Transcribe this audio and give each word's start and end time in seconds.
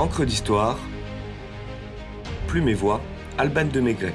Encre 0.00 0.24
d'histoire, 0.24 0.78
Plume 2.46 2.70
et 2.70 2.74
Voix, 2.74 3.02
Alban 3.36 3.66
de 3.66 3.80
Maigret. 3.80 4.14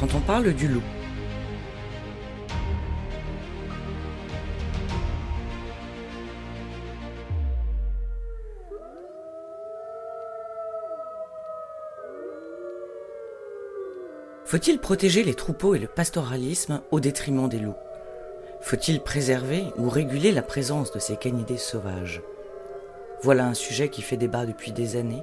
Quand 0.00 0.14
on 0.14 0.20
parle 0.20 0.54
du 0.54 0.68
loup, 0.68 0.80
Faut-il 14.46 14.78
protéger 14.78 15.24
les 15.24 15.34
troupeaux 15.34 15.74
et 15.74 15.78
le 15.78 15.88
pastoralisme 15.88 16.80
au 16.90 17.00
détriment 17.00 17.50
des 17.50 17.58
loups? 17.58 17.83
Faut-il 18.64 19.02
préserver 19.02 19.66
ou 19.76 19.90
réguler 19.90 20.32
la 20.32 20.40
présence 20.40 20.90
de 20.90 20.98
ces 20.98 21.16
canidés 21.16 21.58
sauvages? 21.58 22.22
Voilà 23.22 23.44
un 23.44 23.52
sujet 23.52 23.90
qui 23.90 24.00
fait 24.00 24.16
débat 24.16 24.46
depuis 24.46 24.72
des 24.72 24.96
années, 24.96 25.22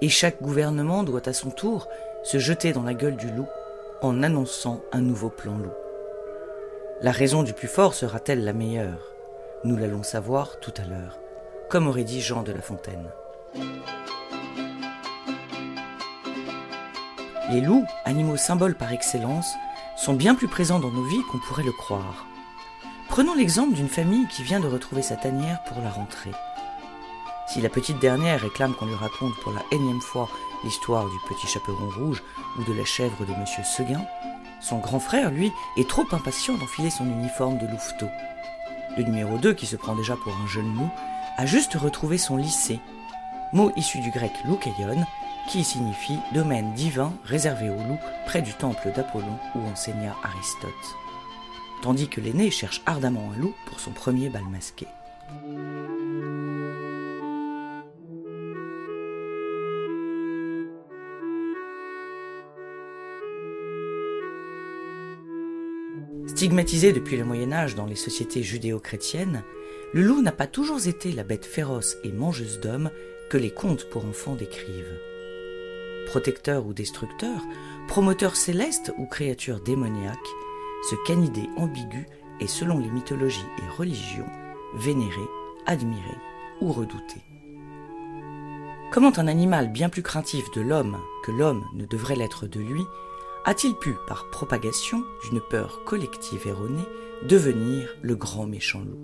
et 0.00 0.08
chaque 0.08 0.42
gouvernement 0.42 1.04
doit 1.04 1.28
à 1.28 1.32
son 1.32 1.50
tour 1.50 1.86
se 2.24 2.38
jeter 2.38 2.72
dans 2.72 2.82
la 2.82 2.94
gueule 2.94 3.14
du 3.14 3.30
loup 3.30 3.46
en 4.00 4.24
annonçant 4.24 4.80
un 4.90 5.00
nouveau 5.00 5.30
plan 5.30 5.56
loup. 5.58 5.70
La 7.02 7.12
raison 7.12 7.44
du 7.44 7.52
plus 7.52 7.68
fort 7.68 7.94
sera-t-elle 7.94 8.42
la 8.42 8.52
meilleure? 8.52 9.14
Nous 9.62 9.76
l'allons 9.76 10.02
savoir 10.02 10.58
tout 10.58 10.74
à 10.76 10.84
l'heure, 10.84 11.20
comme 11.70 11.86
aurait 11.86 12.02
dit 12.02 12.20
Jean 12.20 12.42
de 12.42 12.50
La 12.50 12.62
Fontaine. 12.62 13.06
Les 17.52 17.60
loups, 17.60 17.86
animaux 18.04 18.36
symboles 18.36 18.74
par 18.74 18.92
excellence, 18.92 19.54
sont 19.96 20.14
bien 20.14 20.34
plus 20.34 20.48
présents 20.48 20.80
dans 20.80 20.90
nos 20.90 21.04
vies 21.04 21.22
qu'on 21.30 21.38
pourrait 21.46 21.62
le 21.62 21.70
croire. 21.70 22.26
Prenons 23.12 23.34
l'exemple 23.34 23.74
d'une 23.74 23.90
famille 23.90 24.26
qui 24.26 24.42
vient 24.42 24.58
de 24.58 24.66
retrouver 24.66 25.02
sa 25.02 25.16
tanière 25.16 25.62
pour 25.64 25.82
la 25.82 25.90
rentrée. 25.90 26.30
Si 27.46 27.60
la 27.60 27.68
petite 27.68 27.98
dernière 27.98 28.40
réclame 28.40 28.72
qu'on 28.72 28.86
lui 28.86 28.94
raconte 28.94 29.34
pour 29.42 29.52
la 29.52 29.60
énième 29.70 30.00
fois 30.00 30.30
l'histoire 30.64 31.04
du 31.04 31.16
petit 31.28 31.46
chaperon 31.46 31.90
rouge 31.90 32.22
ou 32.58 32.64
de 32.64 32.72
la 32.72 32.86
chèvre 32.86 33.26
de 33.26 33.34
Monsieur 33.34 33.64
Seguin, 33.64 34.00
son 34.60 34.78
grand 34.78 34.98
frère, 34.98 35.30
lui, 35.30 35.52
est 35.76 35.86
trop 35.86 36.06
impatient 36.10 36.54
d'enfiler 36.54 36.88
son 36.88 37.04
uniforme 37.04 37.58
de 37.58 37.66
louveteau. 37.66 38.08
Le 38.96 39.02
numéro 39.02 39.36
2, 39.36 39.52
qui 39.52 39.66
se 39.66 39.76
prend 39.76 39.94
déjà 39.94 40.16
pour 40.16 40.34
un 40.34 40.46
jeune 40.46 40.74
loup, 40.74 40.88
a 41.36 41.44
juste 41.44 41.74
retrouvé 41.74 42.16
son 42.16 42.38
lycée, 42.38 42.80
mot 43.52 43.72
issu 43.76 43.98
du 43.98 44.10
grec 44.10 44.32
loukaïon, 44.46 45.04
qui 45.50 45.64
signifie 45.64 46.18
domaine 46.32 46.72
divin 46.72 47.12
réservé 47.26 47.68
aux 47.68 47.76
loups 47.76 48.00
près 48.24 48.40
du 48.40 48.54
temple 48.54 48.90
d'Apollon 48.96 49.38
où 49.54 49.68
enseigna 49.70 50.16
Aristote. 50.22 51.01
Tandis 51.82 52.08
que 52.08 52.20
l'aîné 52.20 52.50
cherche 52.50 52.80
ardemment 52.86 53.32
un 53.34 53.40
loup 53.40 53.54
pour 53.66 53.80
son 53.80 53.90
premier 53.90 54.30
bal 54.30 54.44
masqué. 54.44 54.86
Stigmatisé 66.28 66.92
depuis 66.92 67.16
le 67.16 67.24
Moyen 67.24 67.52
Âge 67.52 67.74
dans 67.74 67.86
les 67.86 67.96
sociétés 67.96 68.44
judéo-chrétiennes, 68.44 69.42
le 69.92 70.02
loup 70.02 70.22
n'a 70.22 70.32
pas 70.32 70.46
toujours 70.46 70.86
été 70.86 71.12
la 71.12 71.24
bête 71.24 71.44
féroce 71.44 71.96
et 72.04 72.12
mangeuse 72.12 72.60
d'hommes 72.60 72.90
que 73.28 73.36
les 73.36 73.50
contes 73.50 73.88
pour 73.90 74.04
enfants 74.06 74.36
décrivent 74.36 74.98
protecteur 76.12 76.66
ou 76.66 76.74
destructeur, 76.74 77.40
promoteur 77.88 78.36
céleste 78.36 78.92
ou 78.98 79.06
créature 79.06 79.60
démoniaque, 79.60 80.18
ce 80.88 80.94
canidé 81.06 81.48
ambigu 81.56 82.06
est 82.40 82.46
selon 82.46 82.78
les 82.78 82.90
mythologies 82.90 83.46
et 83.58 83.76
religions 83.76 84.28
vénéré, 84.74 85.22
admiré 85.66 86.16
ou 86.60 86.72
redouté. 86.72 87.20
Comment 88.90 89.18
un 89.18 89.28
animal 89.28 89.72
bien 89.72 89.88
plus 89.88 90.02
craintif 90.02 90.50
de 90.54 90.60
l'homme 90.60 90.98
que 91.24 91.32
l'homme 91.32 91.64
ne 91.74 91.86
devrait 91.86 92.16
l'être 92.16 92.46
de 92.46 92.60
lui 92.60 92.82
a-t-il 93.44 93.74
pu, 93.74 93.94
par 94.06 94.30
propagation 94.30 95.02
d'une 95.24 95.40
peur 95.40 95.82
collective 95.84 96.46
erronée, 96.46 96.86
devenir 97.28 97.88
le 98.00 98.14
grand 98.14 98.46
méchant 98.46 98.80
loup? 98.80 99.00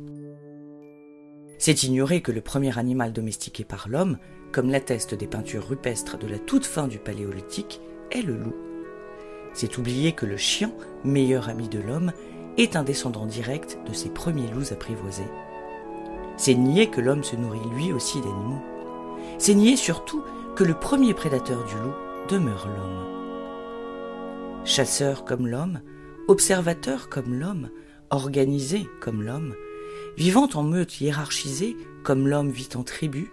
C'est 1.59 1.83
ignorer 1.83 2.21
que 2.21 2.31
le 2.31 2.41
premier 2.41 2.79
animal 2.79 3.13
domestiqué 3.13 3.65
par 3.65 3.89
l'homme 3.89 4.19
comme 4.53 4.71
l'attestent 4.71 5.15
des 5.15 5.27
peintures 5.27 5.69
rupestres 5.69 6.19
de 6.19 6.27
la 6.27 6.39
toute 6.39 6.67
fin 6.67 6.89
du 6.89 6.99
paléolithique, 6.99 7.81
est 8.11 8.23
le 8.23 8.37
loup. 8.37 8.55
C'est 9.59 9.77
oublier 9.77 10.13
que 10.13 10.25
le 10.25 10.37
chien, 10.37 10.71
meilleur 11.03 11.49
ami 11.49 11.69
de 11.69 11.81
l'homme, 11.81 12.13
est 12.59 12.77
un 12.77 12.85
descendant 12.85 13.27
direct 13.27 13.77
de 13.89 13.93
ses 13.93 14.09
premiers 14.09 14.49
loups 14.53 14.73
apprivoisés. 14.73 15.27
C'est 16.37 16.55
nier 16.55 16.91
que 16.91 17.01
l'homme 17.01 17.25
se 17.25 17.35
nourrit 17.35 17.69
lui 17.75 17.93
aussi 17.93 18.21
d'animaux. 18.21 18.63
C'est 19.37 19.57
nier 19.57 19.75
surtout 19.75 20.23
que 20.55 20.63
le 20.63 20.75
premier 20.75 21.13
prédateur 21.13 21.65
du 21.65 21.75
loup 21.75 21.95
demeure 22.29 22.69
l'homme. 22.69 24.65
Chasseur 24.65 25.25
comme 25.25 25.49
l'homme, 25.49 25.81
observateur 26.29 27.09
comme 27.09 27.35
l'homme, 27.35 27.71
organisé 28.11 28.87
comme 29.01 29.25
l'homme, 29.25 29.57
vivant 30.17 30.49
en 30.55 30.63
meute 30.63 31.01
hiérarchisée 31.01 31.77
comme 32.05 32.29
l'homme 32.29 32.51
vit 32.51 32.69
en 32.77 32.85
tribu, 32.85 33.33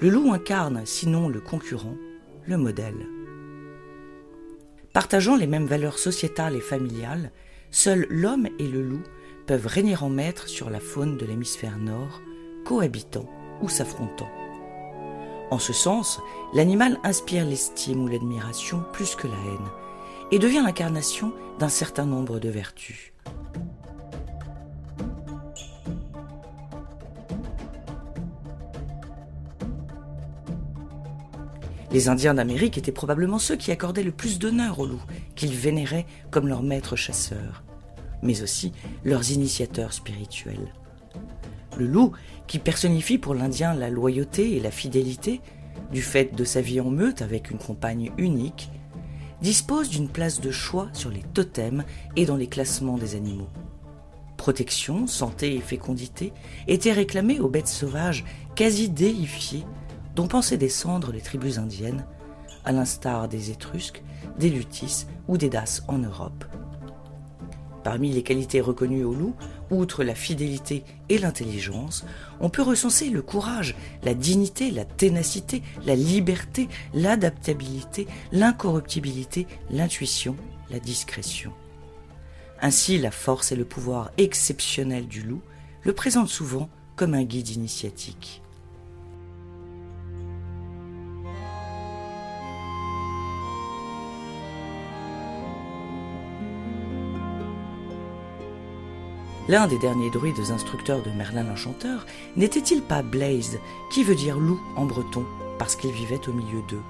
le 0.00 0.08
loup 0.08 0.32
incarne, 0.32 0.82
sinon 0.84 1.28
le 1.28 1.40
concurrent, 1.40 1.94
le 2.48 2.56
modèle. 2.56 3.06
Partageant 4.92 5.36
les 5.36 5.46
mêmes 5.46 5.66
valeurs 5.66 5.98
sociétales 5.98 6.56
et 6.56 6.60
familiales, 6.60 7.30
seuls 7.70 8.06
l'homme 8.10 8.48
et 8.58 8.66
le 8.66 8.82
loup 8.82 9.02
peuvent 9.46 9.66
régner 9.66 9.96
en 9.96 10.08
maître 10.08 10.48
sur 10.48 10.68
la 10.68 10.80
faune 10.80 11.16
de 11.16 11.24
l'hémisphère 11.24 11.78
nord, 11.78 12.20
cohabitant 12.64 13.28
ou 13.62 13.68
s'affrontant. 13.68 14.28
En 15.50 15.58
ce 15.58 15.72
sens, 15.72 16.20
l'animal 16.54 16.98
inspire 17.04 17.44
l'estime 17.44 18.02
ou 18.02 18.08
l'admiration 18.08 18.82
plus 18.92 19.14
que 19.14 19.28
la 19.28 19.34
haine, 19.34 19.70
et 20.32 20.38
devient 20.38 20.62
l'incarnation 20.64 21.32
d'un 21.58 21.68
certain 21.68 22.04
nombre 22.04 22.40
de 22.40 22.48
vertus. 22.48 23.09
Les 31.92 32.08
Indiens 32.08 32.34
d'Amérique 32.34 32.78
étaient 32.78 32.92
probablement 32.92 33.40
ceux 33.40 33.56
qui 33.56 33.72
accordaient 33.72 34.04
le 34.04 34.12
plus 34.12 34.38
d'honneur 34.38 34.78
aux 34.78 34.86
loups, 34.86 35.02
qu'ils 35.34 35.54
vénéraient 35.54 36.06
comme 36.30 36.46
leurs 36.46 36.62
maîtres 36.62 36.94
chasseurs, 36.94 37.64
mais 38.22 38.42
aussi 38.42 38.72
leurs 39.04 39.32
initiateurs 39.32 39.92
spirituels. 39.92 40.72
Le 41.76 41.86
loup, 41.86 42.12
qui 42.46 42.60
personnifie 42.60 43.18
pour 43.18 43.34
l'Indien 43.34 43.74
la 43.74 43.90
loyauté 43.90 44.56
et 44.56 44.60
la 44.60 44.70
fidélité, 44.70 45.40
du 45.92 46.02
fait 46.02 46.36
de 46.36 46.44
sa 46.44 46.60
vie 46.60 46.80
en 46.80 46.90
meute 46.90 47.22
avec 47.22 47.50
une 47.50 47.58
compagne 47.58 48.12
unique, 48.18 48.70
dispose 49.42 49.88
d'une 49.88 50.08
place 50.08 50.40
de 50.40 50.52
choix 50.52 50.88
sur 50.92 51.10
les 51.10 51.22
totems 51.34 51.84
et 52.14 52.24
dans 52.24 52.36
les 52.36 52.46
classements 52.46 52.98
des 52.98 53.16
animaux. 53.16 53.48
Protection, 54.36 55.06
santé 55.06 55.56
et 55.56 55.60
fécondité 55.60 56.32
étaient 56.68 56.92
réclamées 56.92 57.40
aux 57.40 57.48
bêtes 57.48 57.68
sauvages 57.68 58.24
quasi 58.54 58.88
déifiées 58.88 59.64
dont 60.14 60.26
pensaient 60.26 60.58
descendre 60.58 61.12
les 61.12 61.20
tribus 61.20 61.58
indiennes, 61.58 62.04
à 62.64 62.72
l'instar 62.72 63.28
des 63.28 63.50
Étrusques, 63.50 64.02
des 64.38 64.50
Lutis 64.50 65.06
ou 65.28 65.38
des 65.38 65.48
Daces 65.48 65.82
en 65.88 65.98
Europe. 65.98 66.44
Parmi 67.82 68.12
les 68.12 68.22
qualités 68.22 68.60
reconnues 68.60 69.04
au 69.04 69.14
loup, 69.14 69.34
outre 69.70 70.04
la 70.04 70.14
fidélité 70.14 70.84
et 71.08 71.18
l'intelligence, 71.18 72.04
on 72.40 72.50
peut 72.50 72.62
recenser 72.62 73.08
le 73.08 73.22
courage, 73.22 73.74
la 74.02 74.12
dignité, 74.12 74.70
la 74.70 74.84
ténacité, 74.84 75.62
la 75.86 75.94
liberté, 75.94 76.68
l'adaptabilité, 76.92 78.06
l'incorruptibilité, 78.32 79.46
l'intuition, 79.70 80.36
la 80.70 80.78
discrétion. 80.78 81.52
Ainsi, 82.60 82.98
la 82.98 83.10
force 83.10 83.52
et 83.52 83.56
le 83.56 83.64
pouvoir 83.64 84.10
exceptionnel 84.18 85.06
du 85.06 85.22
loup 85.22 85.40
le 85.82 85.94
présentent 85.94 86.28
souvent 86.28 86.68
comme 86.96 87.14
un 87.14 87.24
guide 87.24 87.48
initiatique. 87.48 88.42
L'un 99.50 99.66
des 99.66 99.78
derniers 99.78 100.10
druides 100.10 100.52
instructeurs 100.52 101.02
de 101.02 101.10
Merlin 101.10 101.42
l'Enchanteur 101.42 102.06
n'était-il 102.36 102.82
pas 102.82 103.02
Blaise, 103.02 103.58
qui 103.92 104.04
veut 104.04 104.14
dire 104.14 104.38
loup 104.38 104.60
en 104.76 104.84
breton, 104.84 105.24
parce 105.58 105.74
qu'il 105.74 105.90
vivait 105.90 106.28
au 106.28 106.32
milieu 106.32 106.62
d'eux 106.68 106.82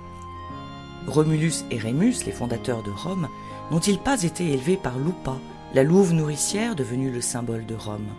Romulus 1.06 1.64
et 1.70 1.78
Rémus, 1.78 2.16
les 2.26 2.32
fondateurs 2.32 2.82
de 2.82 2.90
Rome, 2.90 3.30
n'ont-ils 3.70 3.98
pas 3.98 4.24
été 4.24 4.52
élevés 4.52 4.76
par 4.76 4.98
Lupa, 4.98 5.38
la 5.72 5.84
louve 5.84 6.12
nourricière 6.12 6.76
devenue 6.76 7.10
le 7.10 7.22
symbole 7.22 7.64
de 7.64 7.74
Rome 7.74 8.10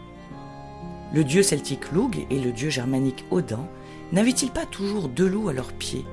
Le 1.13 1.23
dieu 1.23 1.44
celtique 1.44 1.91
Lug 1.91 2.25
et 2.31 2.39
le 2.39 2.51
dieu 2.51 2.71
germanique 2.71 3.25
Odin 3.29 3.67
n'avaient-ils 4.11 4.49
pas 4.49 4.65
toujours 4.65 5.07
deux 5.07 5.27
loups 5.27 5.49
à 5.49 5.53
leurs 5.53 5.73
pieds 5.73 6.07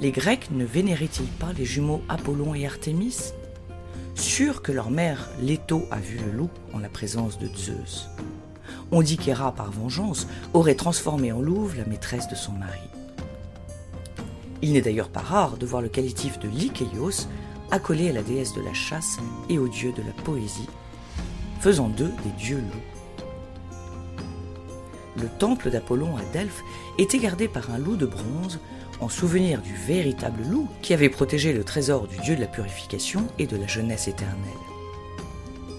Les 0.00 0.10
Grecs 0.10 0.50
ne 0.50 0.64
vénéraient-ils 0.64 1.30
pas 1.38 1.52
les 1.56 1.64
jumeaux 1.64 2.02
Apollon 2.08 2.56
et 2.56 2.66
Artémis 2.66 3.34
Sûr 4.20 4.60
que 4.60 4.70
leur 4.70 4.90
mère 4.90 5.30
Leto 5.40 5.86
a 5.90 5.98
vu 5.98 6.18
le 6.18 6.30
loup 6.30 6.50
en 6.74 6.78
la 6.78 6.90
présence 6.90 7.38
de 7.38 7.48
Zeus. 7.56 8.10
On 8.92 9.00
dit 9.00 9.16
qu'Héra, 9.16 9.50
par 9.52 9.70
vengeance, 9.70 10.28
aurait 10.52 10.74
transformé 10.74 11.32
en 11.32 11.40
louve 11.40 11.78
la 11.78 11.86
maîtresse 11.86 12.28
de 12.28 12.34
son 12.34 12.52
mari. 12.52 12.86
Il 14.60 14.74
n'est 14.74 14.82
d'ailleurs 14.82 15.08
pas 15.08 15.22
rare 15.22 15.56
de 15.56 15.64
voir 15.64 15.80
le 15.80 15.88
qualitif 15.88 16.38
de 16.38 16.48
Lykéios 16.48 17.28
accolé 17.70 18.10
à 18.10 18.12
la 18.12 18.22
déesse 18.22 18.52
de 18.52 18.60
la 18.60 18.74
chasse 18.74 19.16
et 19.48 19.58
au 19.58 19.68
dieu 19.68 19.90
de 19.92 20.02
la 20.02 20.12
poésie, 20.22 20.68
faisant 21.60 21.88
d'eux 21.88 22.12
des 22.22 22.44
dieux 22.44 22.58
loups. 22.60 23.00
Le 25.16 25.28
temple 25.38 25.70
d'Apollon 25.70 26.18
à 26.18 26.24
Delphes 26.34 26.62
était 26.98 27.18
gardé 27.18 27.48
par 27.48 27.70
un 27.70 27.78
loup 27.78 27.96
de 27.96 28.06
bronze 28.06 28.60
en 29.00 29.08
souvenir 29.08 29.62
du 29.62 29.74
véritable 29.74 30.42
loup 30.48 30.68
qui 30.82 30.94
avait 30.94 31.08
protégé 31.08 31.52
le 31.52 31.64
trésor 31.64 32.06
du 32.06 32.18
dieu 32.18 32.36
de 32.36 32.40
la 32.40 32.46
purification 32.46 33.26
et 33.38 33.46
de 33.46 33.56
la 33.56 33.66
jeunesse 33.66 34.08
éternelle. 34.08 34.36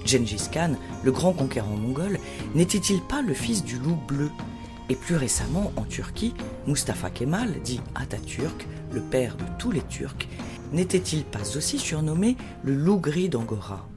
Gengis 0.06 0.50
Khan, 0.52 0.76
le 1.04 1.12
grand 1.12 1.34
conquérant 1.34 1.76
mongol, 1.76 2.20
n'était-il 2.56 3.02
pas 3.02 3.22
le 3.22 3.34
fils 3.34 3.64
du 3.64 3.78
loup 3.78 3.98
bleu? 4.08 4.32
Et 4.90 4.96
plus 4.96 5.16
récemment, 5.16 5.72
en 5.78 5.84
Turquie, 5.84 6.34
Mustafa 6.68 7.10
Kemal, 7.10 7.62
dit 7.64 7.80
Atatürk, 7.96 8.68
le 8.92 9.02
père 9.02 9.38
de 9.38 9.44
tous 9.58 9.72
les 9.72 9.84
Turcs, 9.84 10.28
n'était-il 10.74 11.24
pas 11.24 11.56
aussi 11.56 11.80
surnommé 11.80 12.36
le 12.64 12.74
loup 12.74 12.98
gris 12.98 13.30
d'Angora? 13.30 13.91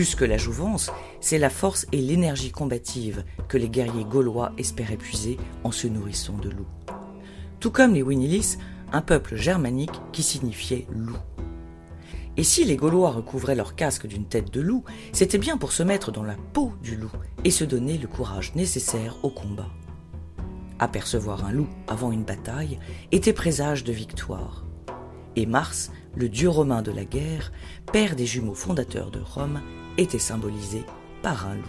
Plus 0.00 0.14
que 0.14 0.24
la 0.24 0.38
jouvence, 0.38 0.90
c'est 1.20 1.36
la 1.36 1.50
force 1.50 1.86
et 1.92 1.98
l'énergie 1.98 2.52
combative 2.52 3.22
que 3.48 3.58
les 3.58 3.68
guerriers 3.68 4.06
gaulois 4.06 4.52
espéraient 4.56 4.96
puiser 4.96 5.36
en 5.62 5.72
se 5.72 5.88
nourrissant 5.88 6.38
de 6.38 6.48
loups. 6.48 6.70
Tout 7.60 7.70
comme 7.70 7.92
les 7.92 8.00
Winilis, 8.00 8.56
un 8.94 9.02
peuple 9.02 9.36
germanique 9.36 10.00
qui 10.10 10.22
signifiait 10.22 10.86
loup. 10.90 11.18
Et 12.38 12.44
si 12.44 12.64
les 12.64 12.76
Gaulois 12.76 13.10
recouvraient 13.10 13.54
leur 13.54 13.74
casque 13.74 14.06
d'une 14.06 14.24
tête 14.24 14.50
de 14.50 14.62
loup, 14.62 14.84
c'était 15.12 15.36
bien 15.36 15.58
pour 15.58 15.70
se 15.70 15.82
mettre 15.82 16.12
dans 16.12 16.24
la 16.24 16.36
peau 16.54 16.72
du 16.82 16.96
loup 16.96 17.12
et 17.44 17.50
se 17.50 17.64
donner 17.64 17.98
le 17.98 18.08
courage 18.08 18.54
nécessaire 18.54 19.18
au 19.22 19.28
combat. 19.28 19.68
Apercevoir 20.78 21.44
un 21.44 21.52
loup 21.52 21.68
avant 21.88 22.10
une 22.10 22.24
bataille 22.24 22.78
était 23.12 23.34
présage 23.34 23.84
de 23.84 23.92
victoire. 23.92 24.64
Et 25.36 25.44
Mars, 25.44 25.92
le 26.16 26.30
dieu 26.30 26.48
romain 26.48 26.80
de 26.80 26.90
la 26.90 27.04
guerre, 27.04 27.52
père 27.92 28.16
des 28.16 28.24
jumeaux 28.24 28.54
fondateurs 28.54 29.10
de 29.10 29.20
Rome, 29.20 29.60
était 29.98 30.18
symbolisé 30.18 30.84
par 31.22 31.46
un 31.46 31.54
loup. 31.54 31.62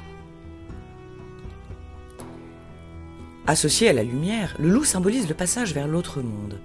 Associé 3.48 3.90
à 3.90 3.94
la 3.94 4.04
lumière, 4.04 4.56
le 4.60 4.70
loup 4.70 4.84
symbolise 4.84 5.28
le 5.28 5.34
passage 5.34 5.74
vers 5.74 5.88
l'autre 5.88 6.22
monde. 6.22 6.60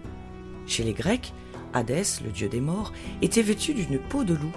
Chez 0.66 0.84
les 0.84 0.92
Grecs, 0.92 1.32
Hadès, 1.72 2.20
le 2.24 2.30
dieu 2.30 2.48
des 2.48 2.60
morts, 2.60 2.92
était 3.22 3.42
vêtu 3.42 3.74
d'une 3.74 3.98
peau 3.98 4.24
de 4.24 4.34
loup, 4.34 4.52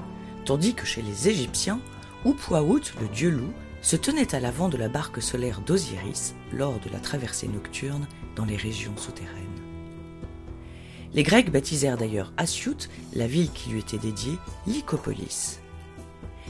tandis 0.46 0.74
que 0.74 0.86
chez 0.86 1.02
les 1.02 1.30
Égyptiens, 1.30 1.80
Upwaout, 2.26 2.82
le 3.02 3.08
dieu 3.08 3.30
loup, 3.30 3.54
se 3.82 3.96
tenait 3.96 4.36
à 4.36 4.40
l'avant 4.40 4.70
de 4.70 4.78
la 4.78 4.90
barque 4.90 5.22
solaire 5.22 5.62
d'Osiris 5.62 6.36
lors 6.52 6.80
de 6.80 6.90
la 6.92 7.00
traversée 7.00 7.48
nocturne 7.48 8.08
dans 8.36 8.46
les 8.46 8.58
régions 8.58 8.98
souterraines. 8.98 9.36
Les 11.14 11.24
Grecs 11.24 11.52
baptisèrent 11.52 11.98
d'ailleurs 11.98 12.34
Asyut, 12.38 12.90
la 13.14 13.28
ville 13.28 13.52
qui 13.52 13.70
lui 13.70 13.80
était 13.80 13.98
dédiée, 13.98 14.38
Lycopolis. 14.68 15.60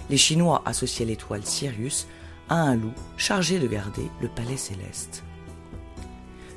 Les 0.10 0.18
Chinois 0.18 0.62
associaient 0.66 1.06
l'étoile 1.06 1.46
Sirius 1.46 2.08
à 2.50 2.56
un 2.56 2.76
loup 2.76 2.94
chargé 3.18 3.60
de 3.60 3.68
garder 3.68 4.10
le 4.22 4.28
palais 4.28 4.58
céleste. 4.58 5.24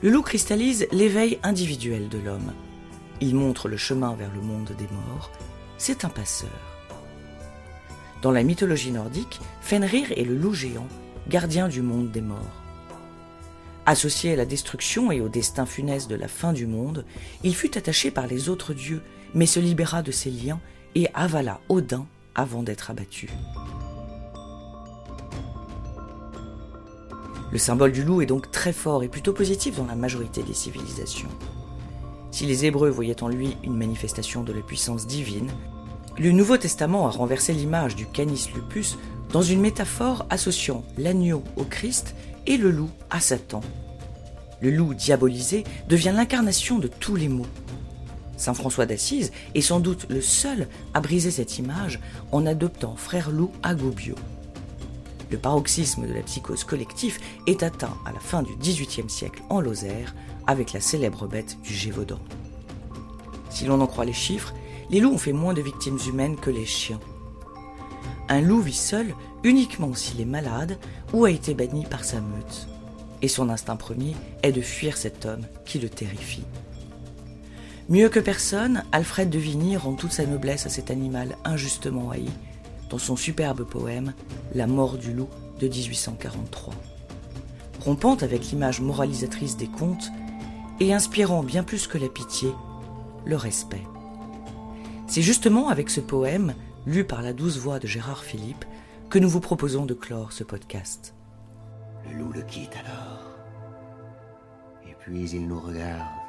Le 0.03 0.11
loup 0.11 0.23
cristallise 0.23 0.87
l'éveil 0.91 1.39
individuel 1.43 2.09
de 2.09 2.19
l'homme, 2.19 2.53
il 3.21 3.35
montre 3.35 3.69
le 3.69 3.77
chemin 3.77 4.15
vers 4.15 4.33
le 4.35 4.41
monde 4.41 4.73
des 4.77 4.89
morts. 4.89 5.31
C'est 5.79 6.05
un 6.05 6.09
passeur. 6.09 6.51
Dans 8.23 8.33
la 8.33 8.43
mythologie 8.43 8.91
nordique, 8.91 9.41
Fenrir 9.61 10.13
est 10.13 10.25
le 10.25 10.37
loup 10.37 10.55
géant, 10.55 10.89
gardien 11.29 11.69
du 11.69 11.83
monde 11.83 12.11
des 12.11 12.21
morts. 12.21 12.63
Associé 13.85 14.33
à 14.33 14.37
la 14.37 14.45
destruction 14.47 15.13
et 15.13 15.21
au 15.21 15.29
destin 15.29 15.67
funeste 15.67 16.09
de 16.09 16.15
la 16.15 16.29
fin 16.29 16.53
du 16.53 16.67
monde, 16.67 17.05
il 17.43 17.55
fut 17.55 17.77
attaché 17.77 18.11
par 18.11 18.27
les 18.27 18.49
autres 18.49 18.75
dieux, 18.75 19.03
mais 19.35 19.47
se 19.47 19.61
libéra 19.61 20.03
de 20.03 20.13
ses 20.13 20.31
liens 20.31 20.61
et 20.95 21.09
avala 21.15 21.61
Odin 21.69 22.07
avant 22.35 22.63
d'être 22.63 22.91
abattu. 22.91 23.31
Le 27.53 27.59
symbole 27.59 27.93
du 27.93 28.03
loup 28.03 28.23
est 28.23 28.27
donc 28.27 28.51
très 28.51 28.73
fort 28.73 29.03
et 29.03 29.09
plutôt 29.09 29.35
positif 29.35 29.77
dans 29.77 29.85
la 29.85 29.95
majorité 29.95 30.43
des 30.43 30.55
civilisations. 30.55 31.29
Si 32.31 32.47
les 32.47 32.65
Hébreux 32.65 32.89
voyaient 32.89 33.23
en 33.23 33.29
lui 33.29 33.59
une 33.63 33.77
manifestation 33.77 34.43
de 34.43 34.55
la 34.55 34.63
puissance 34.63 35.07
divine, 35.07 35.51
le 36.19 36.33
Nouveau 36.33 36.57
Testament 36.57 37.07
a 37.07 37.11
renversé 37.11 37.53
l'image 37.53 37.95
du 37.95 38.07
canis 38.07 38.49
lupus 38.55 38.97
dans 39.33 39.43
une 39.43 39.61
métaphore 39.61 40.27
associant 40.31 40.83
l'agneau 40.97 41.43
au 41.57 41.65
Christ 41.65 42.15
et 42.47 42.57
le 42.57 42.71
loup 42.71 42.91
à 43.11 43.21
Satan. 43.21 43.61
Le 44.63 44.71
loup 44.71 44.95
diabolisé 44.95 45.65
devient 45.89 46.13
l'incarnation 46.15 46.79
de 46.79 46.89
tous 46.89 47.17
les 47.17 47.29
maux. 47.29 47.47
Saint 48.43 48.55
François 48.55 48.87
d'Assise 48.87 49.31
est 49.55 49.61
sans 49.61 49.79
doute 49.79 50.07
le 50.09 50.21
seul 50.21 50.67
à 50.95 51.01
briser 51.01 51.31
cette 51.31 51.61
image 51.61 52.01
en 52.33 52.45
adoptant 52.45 52.97
Frère 52.97 53.31
Loup 53.31 53.53
à. 53.63 53.73
Le 55.31 55.39
paroxysme 55.39 56.09
de 56.09 56.13
la 56.13 56.23
psychose 56.23 56.65
collective 56.65 57.21
est 57.47 57.63
atteint 57.63 57.97
à 58.05 58.11
la 58.11 58.19
fin 58.19 58.43
du 58.43 58.57
XVIIIe 58.57 59.09
siècle 59.09 59.45
en 59.49 59.61
Lozère 59.61 60.17
avec 60.49 60.73
la 60.73 60.81
célèbre 60.81 61.29
bête 61.29 61.57
du 61.63 61.73
Gévaudan. 61.73 62.19
Si 63.49 63.65
l'on 63.65 63.81
en 63.81 63.87
croit 63.87 64.07
les 64.07 64.13
chiffres, 64.13 64.53
les 64.91 64.99
loups 64.99 65.15
ont 65.15 65.19
fait 65.19 65.33
moins 65.33 65.55
de 65.55 65.63
victimes 65.63 66.01
humaines 66.09 66.35
que 66.35 66.51
les 66.51 66.67
chiens. 66.67 66.99
Un 68.29 68.41
loup 68.41 68.61
vit 68.61 68.73
seul 68.73 69.15
uniquement 69.45 69.95
s'il 69.95 70.21
est 70.21 70.25
malade 70.25 70.81
ou 71.13 71.27
a 71.27 71.31
été 71.31 71.55
banni 71.55 71.87
par 71.87 72.03
sa 72.03 72.21
meute. 72.21 72.67
Et 73.23 73.29
son 73.29 73.51
instinct 73.51 73.77
premier 73.77 74.17
est 74.43 74.51
de 74.51 74.63
fuir 74.63 74.97
cet 74.97 75.27
homme 75.27 75.47
qui 75.65 75.79
le 75.79 75.89
terrifie. 75.89 76.43
Mieux 77.93 78.09
que 78.09 78.21
personne, 78.21 78.85
Alfred 78.91 79.29
de 79.29 79.39
Vigny 79.39 79.77
rend 79.77 79.93
toute 79.93 80.13
sa 80.13 80.25
noblesse 80.25 80.65
à 80.65 80.71
cet 80.71 80.91
animal 80.91 81.37
injustement 81.45 82.09
haï 82.09 82.25
dans 82.89 82.97
son 82.97 83.17
superbe 83.17 83.65
poème 83.65 84.15
La 84.55 84.67
mort 84.67 84.97
du 84.97 85.13
loup 85.13 85.29
de 85.61 85.69
1843. 85.69 86.73
Rompant 87.81 88.15
avec 88.15 88.47
l'image 88.47 88.81
moralisatrice 88.81 89.59
des 89.59 89.67
contes, 89.67 90.11
et 90.81 90.95
inspirant 90.95 91.43
bien 91.43 91.65
plus 91.65 91.87
que 91.87 91.99
la 91.99 92.09
pitié, 92.09 92.49
le 93.27 93.37
respect. 93.37 93.83
C'est 95.07 95.21
justement 95.21 95.69
avec 95.69 95.91
ce 95.91 96.01
poème, 96.01 96.55
lu 96.87 97.05
par 97.05 97.21
la 97.21 97.35
douce 97.35 97.59
voix 97.59 97.79
de 97.79 97.87
Gérard 97.87 98.25
Philippe, 98.25 98.65
que 99.11 99.19
nous 99.19 99.29
vous 99.29 99.41
proposons 99.41 99.85
de 99.85 99.93
clore 99.93 100.33
ce 100.33 100.45
podcast. 100.45 101.15
Le 102.09 102.17
loup 102.17 102.33
le 102.33 102.41
quitte 102.41 102.75
alors, 102.87 103.37
et 104.89 104.95
puis 104.99 105.29
il 105.29 105.47
nous 105.47 105.61
regarde. 105.61 106.22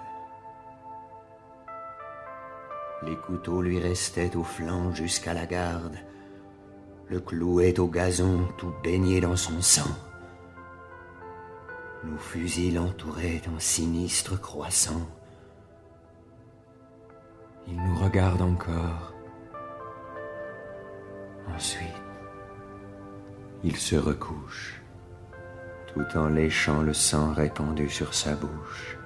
Les 3.05 3.17
couteaux 3.17 3.61
lui 3.61 3.79
restaient 3.79 4.35
au 4.35 4.43
flanc 4.43 4.93
jusqu'à 4.93 5.33
la 5.33 5.45
garde, 5.45 5.97
le 7.09 7.19
clouait 7.19 7.79
au 7.79 7.87
gazon 7.87 8.47
tout 8.57 8.73
baigné 8.81 9.19
dans 9.19 9.35
son 9.35 9.61
sang. 9.61 9.89
Nos 12.05 12.17
fusils 12.17 12.75
l'entouraient 12.75 13.41
en 13.53 13.59
sinistre 13.59 14.39
croissant. 14.39 15.07
Il 17.67 17.75
nous 17.75 17.95
regarde 17.95 18.41
encore. 18.41 19.13
Ensuite, 21.53 21.87
il 23.63 23.75
se 23.75 23.95
recouche, 23.95 24.81
tout 25.93 26.17
en 26.17 26.27
léchant 26.27 26.81
le 26.81 26.93
sang 26.93 27.33
répandu 27.33 27.89
sur 27.89 28.13
sa 28.13 28.35
bouche. 28.35 28.97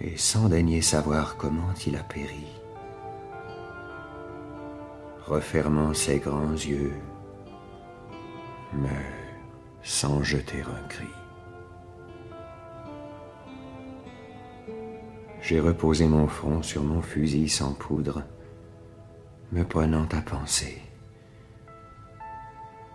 Et 0.00 0.16
sans 0.16 0.48
daigner 0.48 0.82
savoir 0.82 1.36
comment 1.36 1.72
il 1.86 1.96
a 1.96 2.02
péri, 2.02 2.46
refermant 5.26 5.94
ses 5.94 6.18
grands 6.18 6.52
yeux, 6.52 6.94
meurt 8.72 8.92
sans 9.82 10.22
jeter 10.22 10.62
un 10.62 10.88
cri. 10.88 11.06
J'ai 15.40 15.60
reposé 15.60 16.06
mon 16.06 16.26
front 16.26 16.62
sur 16.62 16.82
mon 16.82 17.02
fusil 17.02 17.48
sans 17.50 17.74
poudre, 17.74 18.22
me 19.52 19.62
prenant 19.62 20.08
à 20.10 20.22
penser. 20.22 20.80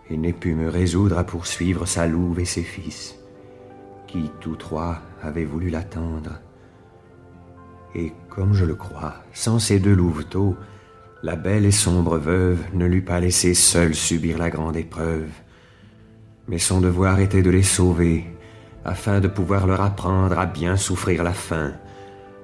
Et 0.10 0.18
n'ai 0.18 0.34
pu 0.34 0.56
me 0.56 0.68
résoudre 0.68 1.20
à 1.20 1.24
poursuivre 1.24 1.86
sa 1.86 2.08
louve 2.08 2.39
et 2.39 2.46
ses 2.46 2.63
fils, 2.63 3.15
qui 4.08 4.32
tous 4.41 4.56
trois 4.56 5.00
avaient 5.22 5.46
voulu 5.46 5.70
l'attendre. 5.70 6.41
Et 7.96 8.13
comme 8.29 8.53
je 8.53 8.65
le 8.65 8.75
crois, 8.75 9.15
sans 9.34 9.60
ces 9.60 9.79
deux 9.79 9.96
louveteaux, 9.96 10.55
la 11.24 11.36
belle 11.36 11.65
et 11.65 11.72
sombre 11.72 12.17
veuve 12.17 12.60
ne 12.74 12.86
l'eût 12.86 13.01
pas 13.01 13.19
laissé 13.19 13.53
seule 13.53 13.96
subir 13.96 14.38
la 14.38 14.50
grande 14.50 14.77
épreuve 14.77 15.27
mais 16.50 16.58
son 16.58 16.81
devoir 16.81 17.19
était 17.19 17.43
de 17.43 17.51
les 17.51 17.63
sauver, 17.63 18.25
afin 18.84 19.19
de 19.19 19.27
pouvoir 19.27 19.67
leur 19.67 19.81
apprendre 19.81 20.38
à 20.39 20.48
bien 20.48 20.77
souffrir 20.77 21.24
la 21.24 21.34
faim, 21.34 21.74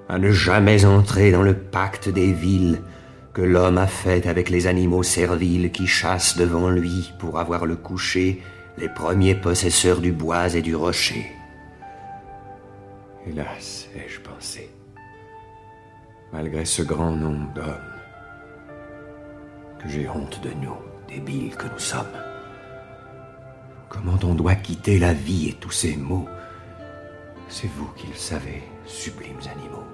à 0.08 0.20
ne 0.20 0.32
jamais 0.32 0.86
entrer 0.86 1.32
dans 1.32 1.42
le 1.42 1.56
pacte 1.56 2.08
des 2.08 2.32
villes 2.32 2.82
que 3.34 3.42
l'homme 3.42 3.80
a 3.80 3.88
fait 3.88 4.28
avec 4.28 4.50
les 4.50 4.68
animaux 4.68 5.02
serviles 5.02 5.72
qui 5.72 5.88
chassent 5.88 6.38
devant 6.38 6.70
lui 6.70 7.14
pour 7.20 7.40
avoir 7.40 7.66
le 7.66 7.76
coucher 7.76 8.42
les 8.78 8.90
premiers 8.90 9.36
possesseurs 9.36 10.02
du 10.02 10.12
bois 10.12 10.54
et 10.54 10.62
du 10.62 10.76
rocher. 10.76 11.26
Hélas, 13.28 13.88
ai-je 13.96 14.22
pensé, 14.22 14.70
malgré 16.36 16.66
ce 16.66 16.82
grand 16.82 17.12
nombre 17.12 17.54
d'hommes, 17.54 17.94
que 19.80 19.88
j'ai 19.88 20.10
honte 20.10 20.42
de 20.44 20.50
nous, 20.62 20.76
débiles 21.08 21.56
que 21.56 21.68
nous 21.68 21.80
sommes. 21.80 22.18
Comment 23.88 24.20
on 24.22 24.36
doit 24.36 24.56
quitter 24.56 25.00
la 25.00 25.14
vie 25.14 25.48
et 25.48 25.54
tous 25.54 25.72
ces 25.72 25.96
maux? 25.96 26.28
C'est 27.48 27.70
vous 27.78 27.90
qui 27.96 28.08
le 28.08 28.16
savez, 28.16 28.64
sublimes 28.86 29.48
animaux. 29.50 29.88